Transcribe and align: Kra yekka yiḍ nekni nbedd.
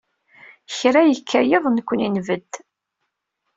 Kra 0.77 1.01
yekka 1.05 1.41
yiḍ 1.49 1.65
nekni 1.69 2.07
nbedd. 2.13 2.51